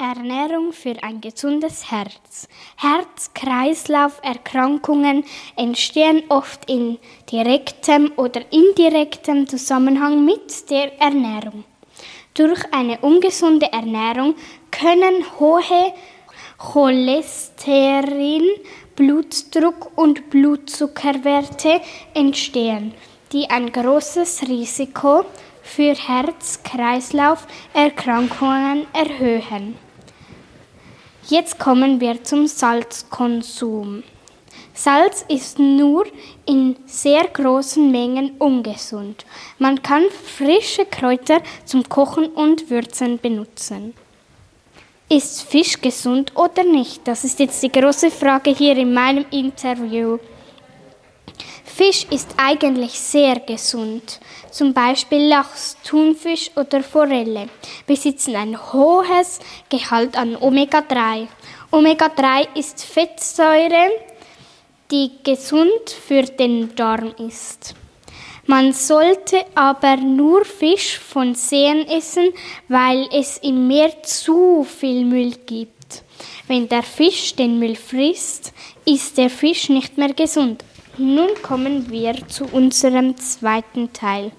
[0.00, 2.46] Ernährung für ein gesundes Herz.
[2.76, 5.24] Herz-Kreislauf-Erkrankungen
[5.56, 7.00] entstehen oft in
[7.32, 11.64] direktem oder indirektem Zusammenhang mit der Ernährung.
[12.34, 14.36] Durch eine ungesunde Ernährung
[14.70, 15.92] können hohe
[16.58, 18.44] Cholesterin,
[18.94, 21.80] Blutdruck und Blutzuckerwerte
[22.14, 22.94] entstehen,
[23.32, 25.24] die ein großes Risiko
[25.64, 29.87] für Herz-Kreislauf-Erkrankungen erhöhen.
[31.30, 34.02] Jetzt kommen wir zum Salzkonsum.
[34.72, 36.06] Salz ist nur
[36.46, 39.26] in sehr großen Mengen ungesund.
[39.58, 43.92] Man kann frische Kräuter zum Kochen und Würzen benutzen.
[45.10, 47.06] Ist Fisch gesund oder nicht?
[47.06, 50.18] Das ist jetzt die große Frage hier in meinem Interview.
[51.78, 54.18] Fisch ist eigentlich sehr gesund.
[54.50, 57.48] Zum Beispiel Lachs, Thunfisch oder Forelle
[57.86, 61.28] besitzen ein hohes Gehalt an Omega-3.
[61.70, 63.92] Omega-3 ist Fettsäure,
[64.90, 67.76] die gesund für den Darm ist.
[68.46, 72.30] Man sollte aber nur Fisch von Seen essen,
[72.66, 76.02] weil es im Meer zu viel Müll gibt.
[76.48, 78.52] Wenn der Fisch den Müll frisst,
[78.84, 80.64] ist der Fisch nicht mehr gesund.
[81.00, 84.32] Nun kommen wir zu unserem zweiten Teil.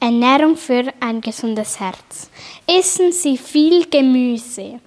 [0.00, 2.30] Ernährung für ein gesundes Herz.
[2.66, 4.80] Essen Sie viel Gemüse.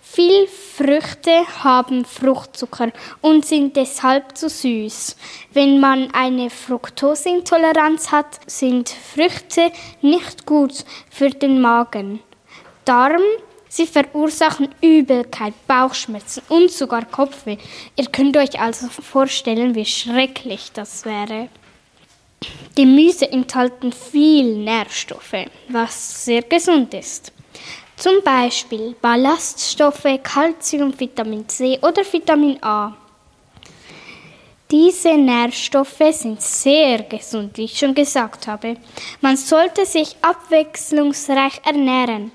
[0.00, 5.16] Viel Früchte haben Fruchtzucker und sind deshalb zu süß.
[5.52, 12.20] Wenn man eine Fructoseintoleranz hat, sind Früchte nicht gut für den Magen.
[12.84, 13.22] Darm
[13.76, 17.56] Sie verursachen Übelkeit, Bauchschmerzen und sogar Kopfweh.
[17.96, 21.48] Ihr könnt euch also vorstellen, wie schrecklich das wäre.
[22.76, 27.32] Gemüse enthalten viel Nährstoffe, was sehr gesund ist.
[27.96, 32.96] Zum Beispiel Ballaststoffe, Calcium, Vitamin C oder Vitamin A.
[34.70, 38.76] Diese Nährstoffe sind sehr gesund, wie ich schon gesagt habe.
[39.20, 42.30] Man sollte sich abwechslungsreich ernähren.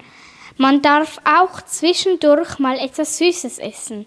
[0.62, 4.06] Man darf auch zwischendurch mal etwas Süßes essen.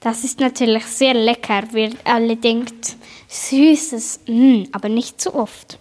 [0.00, 2.96] Das ist natürlich sehr lecker, wie alle denkt.
[3.28, 5.78] Süßes, mh, mm, aber nicht zu oft.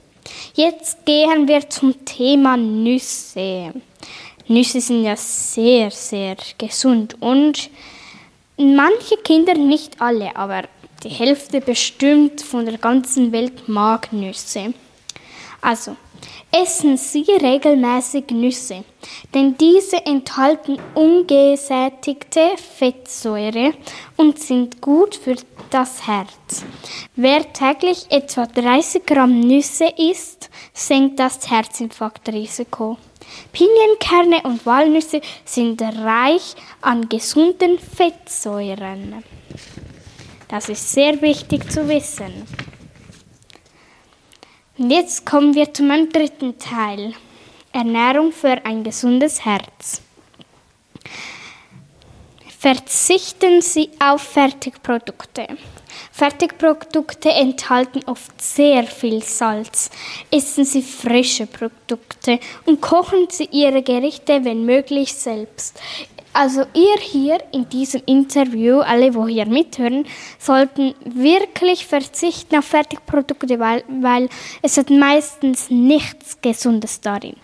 [0.54, 3.74] Jetzt gehen wir zum Thema Nüsse.
[4.48, 7.72] Nüsse sind ja sehr, sehr gesund und
[8.58, 10.66] manche Kinder, nicht alle, aber
[11.04, 14.76] die Hälfte bestimmt von der ganzen Welt mag Nüsse.
[15.62, 15.96] Also,
[16.52, 18.84] Essen Sie regelmäßig Nüsse,
[19.34, 23.74] denn diese enthalten ungesättigte Fettsäure
[24.18, 25.36] und sind gut für
[25.72, 26.64] das Herz.
[27.16, 32.98] Wer täglich etwa 30 Gramm Nüsse isst, senkt das Herzinfarktrisiko.
[33.52, 39.24] Pinienkerne und Walnüsse sind reich an gesunden Fettsäuren.
[40.48, 42.46] Das ist sehr wichtig zu wissen.
[44.84, 47.14] Und jetzt kommen wir zu meinem dritten Teil.
[47.72, 50.02] Ernährung für ein gesundes Herz.
[52.60, 55.48] Verzichten Sie auf Fertigprodukte.
[56.12, 59.90] Fertigprodukte enthalten oft sehr viel Salz.
[60.30, 65.80] Essen Sie frische Produkte und kochen Sie Ihre Gerichte, wenn möglich, selbst.
[66.34, 70.06] Also ihr hier in diesem Interview, alle, wo hier mithören,
[70.40, 74.30] sollten wirklich verzichten auf Fertigprodukte, weil, weil
[74.64, 77.36] es hat meistens nichts Gesundes darin.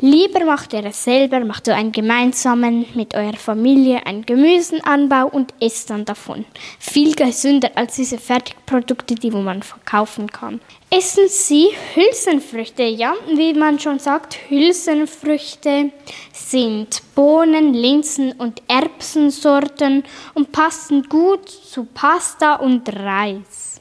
[0.00, 5.52] Lieber macht ihr es selber, macht ihr einen gemeinsamen mit eurer Familie einen Gemüsenanbau und
[5.60, 6.44] esst dann davon.
[6.78, 10.60] Viel gesünder als diese Fertigprodukte, die wo man verkaufen kann.
[10.88, 15.90] Essen Sie Hülsenfrüchte, ja, wie man schon sagt, Hülsenfrüchte
[16.32, 20.04] sind Bohnen, Linsen und Erbsensorten
[20.34, 23.80] und passen gut zu Pasta und Reis.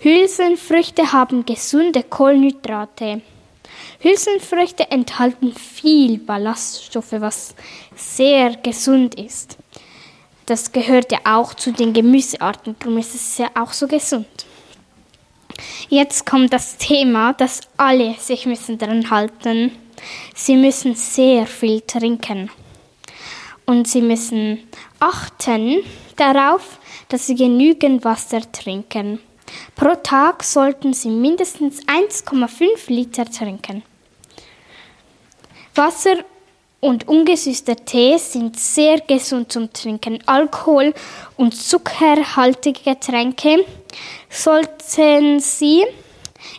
[0.00, 3.22] Hülsenfrüchte haben gesunde Kohlenhydrate.
[4.00, 7.54] Hülsenfrüchte enthalten viel Ballaststoffe, was
[7.96, 9.56] sehr gesund ist.
[10.44, 14.26] Das gehört ja auch zu den Gemüsearten, darum ist es ja auch so gesund.
[15.88, 19.72] Jetzt kommt das Thema, dass alle sich müssen daran halten.
[20.34, 22.50] Sie müssen sehr viel trinken.
[23.66, 24.68] Und sie müssen
[25.00, 25.82] achten
[26.16, 26.78] darauf,
[27.08, 29.20] dass sie genügend Wasser trinken.
[29.74, 33.82] Pro Tag sollten sie mindestens 1,5 Liter trinken.
[35.74, 36.24] Wasser
[36.84, 40.18] und ungesüßter Tee sind sehr gesund zum Trinken.
[40.26, 40.92] Alkohol
[41.38, 43.64] und zuckerhaltige Getränke
[44.28, 45.82] sollten Sie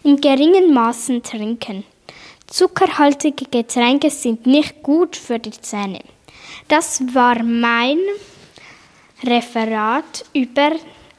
[0.04, 1.84] in geringen Maßen trinken.
[2.48, 6.02] Zuckerhaltige Getränke sind nicht gut für die Zähne.
[6.70, 8.00] Das war mein
[9.24, 10.72] Referat über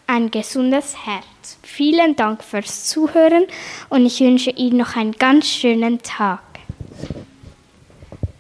[0.09, 1.59] ein gesundes Herz.
[1.63, 3.45] Vielen Dank fürs Zuhören
[3.89, 6.46] und ich wünsche Ihnen noch einen ganz schönen Tag.